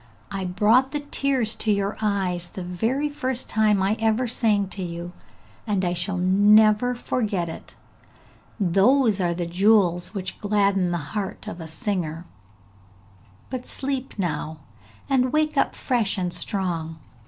[0.31, 4.81] 'I brought the tears to your eyes, the very first time I ever sang to
[4.81, 5.11] you,
[5.67, 7.75] and I shall never forget it!
[8.59, 12.25] Those are the jewels which gladden the heart of a singer;
[13.51, 14.61] but sleep now,
[15.07, 16.97] and wake up fresh and strong!